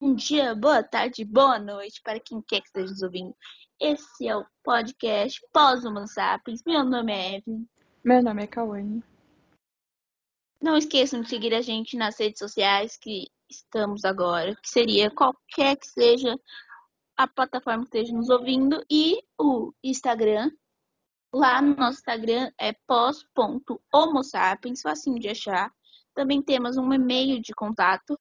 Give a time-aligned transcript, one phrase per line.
[0.00, 3.34] Bom dia, boa tarde, boa noite para quem quer que esteja nos ouvindo.
[3.80, 6.62] Esse é o podcast Pós-Human Sapiens.
[6.64, 7.66] Meu nome é Evelyn.
[8.04, 9.02] Meu nome é Cauane.
[10.62, 15.76] Não esqueçam de seguir a gente nas redes sociais que estamos agora, que seria qualquer
[15.76, 16.32] que seja
[17.16, 20.48] a plataforma que esteja nos ouvindo e o Instagram.
[21.34, 25.72] Lá no nosso Instagram é pós.homosapiens, facinho de achar.
[26.14, 28.16] Também temos um e-mail de contato,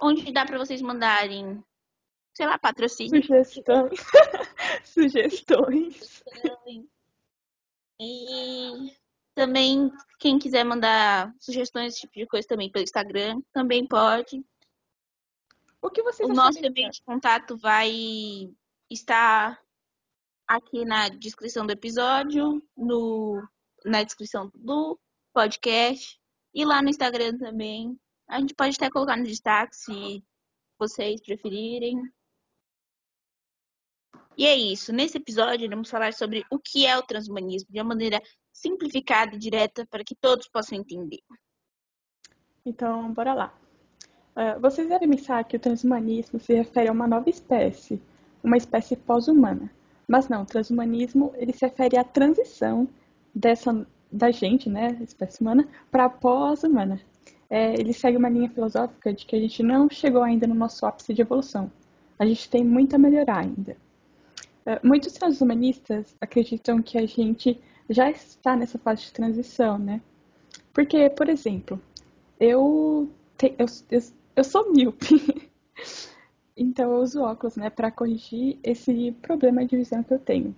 [0.00, 1.62] onde dá para vocês mandarem,
[2.34, 3.22] sei lá, patrocínio.
[3.22, 4.00] Sugestões.
[4.84, 6.24] Sugestões.
[8.00, 8.96] E
[9.34, 14.44] também, quem quiser mandar sugestões, esse tipo de coisa também pelo Instagram, também pode.
[15.82, 17.90] O que vocês O nosso e-mail de contato vai
[18.90, 19.58] estar
[20.46, 23.42] aqui na descrição do episódio, no,
[23.84, 24.98] na descrição do
[25.32, 26.20] podcast
[26.52, 27.98] e lá no Instagram também.
[28.30, 30.24] A gente pode até colocar no destaque se
[30.78, 32.00] vocês preferirem.
[34.38, 34.92] E é isso.
[34.92, 39.38] Nesse episódio, vamos falar sobre o que é o transhumanismo de uma maneira simplificada e
[39.38, 41.18] direta para que todos possam entender.
[42.64, 43.58] Então, bora lá.
[44.36, 48.00] Ah, vocês devem pensar que o transhumanismo se refere a uma nova espécie,
[48.44, 49.68] uma espécie pós-humana.
[50.06, 52.88] Mas não, o transhumanismo ele se refere à transição
[53.34, 57.00] dessa da gente, né, espécie humana, para a pós-humana.
[57.50, 60.86] É, ele segue uma linha filosófica de que a gente não chegou ainda no nosso
[60.86, 61.70] ápice de evolução.
[62.18, 63.76] A gente tem muito a melhorar ainda.
[64.66, 70.00] Ah, muitos transhumanistas acreditam que a gente já está nessa fase de transição, né?
[70.74, 71.80] Porque, por exemplo,
[72.40, 74.00] eu, te- eu, eu,
[74.36, 75.06] eu sou míope.
[76.56, 80.54] Então eu uso óculos, né, para corrigir esse problema de visão que eu tenho.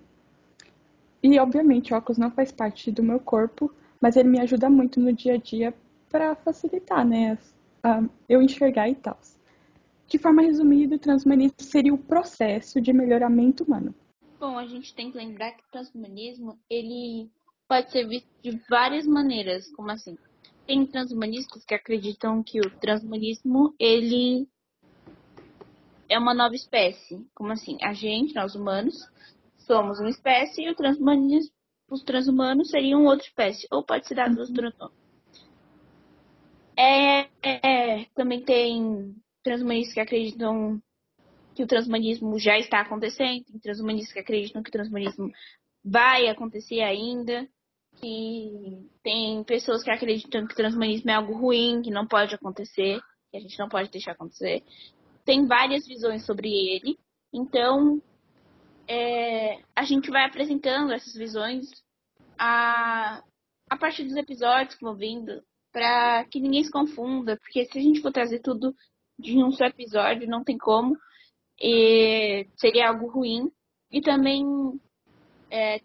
[1.23, 4.99] E obviamente o óculos não faz parte do meu corpo, mas ele me ajuda muito
[4.99, 5.73] no dia a dia
[6.13, 7.35] para facilitar, né,
[7.81, 9.19] a- eu enxergar e tal.
[10.07, 13.95] De forma resumida, o transhumanismo seria o processo de melhoramento humano.
[14.39, 17.31] Bom, a gente tem que lembrar que o transhumanismo ele
[17.67, 20.15] pode ser visto de várias maneiras, como assim?
[20.67, 24.47] Tem transhumanistas que acreditam que o transhumanismo ele
[26.07, 27.79] é uma nova espécie, como assim?
[27.81, 28.95] A gente, nós humanos,
[29.57, 31.51] somos uma espécie e o transhumanismo,
[31.89, 35.02] os transhumanos seriam outra espécie, ou pode ser dado dos transhumanos.
[36.75, 40.81] É, é, também tem transhumanistas que acreditam
[41.53, 45.31] que o transhumanismo já está acontecendo, tem transhumanistas que acreditam que o transhumanismo
[45.83, 47.47] vai acontecer ainda,
[47.97, 52.99] que tem pessoas que acreditam que o transhumanismo é algo ruim, que não pode acontecer,
[53.29, 54.63] que a gente não pode deixar acontecer.
[55.23, 56.97] Tem várias visões sobre ele,
[57.31, 58.01] então
[58.87, 61.65] é, a gente vai apresentando essas visões
[62.37, 63.23] a,
[63.69, 65.41] a partir dos episódios que vão vindo,
[65.73, 68.73] para que ninguém se confunda, porque se a gente for trazer tudo
[69.19, 70.95] de um só episódio, não tem como
[71.59, 73.51] e seria algo ruim.
[73.91, 74.45] E também
[75.49, 75.81] é,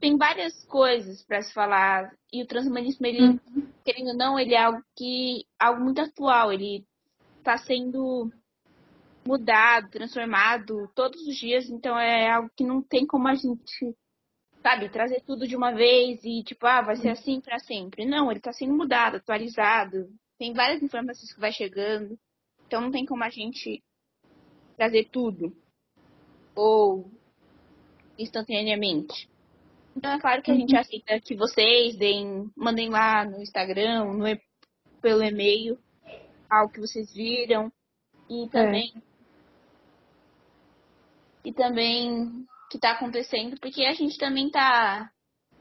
[0.00, 2.12] tem várias coisas para se falar.
[2.32, 3.40] E o transhumanismo, ele,
[3.84, 6.52] querendo ou não, ele é algo que algo muito atual.
[6.52, 6.84] Ele
[7.38, 8.30] está sendo
[9.26, 11.68] mudado, transformado todos os dias.
[11.68, 13.96] Então é algo que não tem como a gente,
[14.62, 18.04] sabe, trazer tudo de uma vez e tipo, ah, vai ser assim para sempre.
[18.04, 20.08] Não, ele está sendo mudado, atualizado.
[20.38, 22.18] Tem várias informações que vai chegando.
[22.66, 23.82] Então não tem como a gente
[24.76, 25.54] trazer tudo
[26.54, 27.10] ou
[28.18, 29.28] instantaneamente.
[29.96, 34.26] Então é claro que a gente aceita que vocês deem, mandem lá no Instagram, no,
[34.26, 34.40] e-
[35.00, 35.78] pelo e-mail,
[36.48, 37.72] algo que vocês viram
[38.28, 38.92] e também
[41.44, 45.10] e também que está acontecendo, porque a gente também tá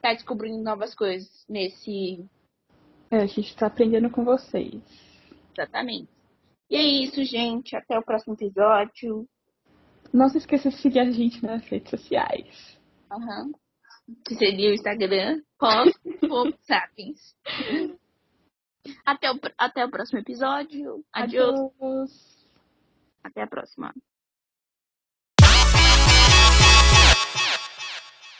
[0.01, 2.23] tá descobrindo novas coisas nesse
[3.11, 4.81] É, a gente está aprendendo com vocês.
[5.51, 6.09] exatamente.
[6.69, 7.75] E é isso, gente.
[7.75, 9.27] Até o próximo episódio.
[10.13, 12.79] Não se esqueça de seguir a gente nas redes sociais.
[13.11, 13.51] Aham.
[14.25, 17.35] Que seria o Instagram, pós.sapiens.
[19.05, 21.03] Até o, até o próximo episódio.
[21.13, 21.59] Adiós.
[21.59, 22.47] Adeus.
[23.23, 23.93] Até a próxima.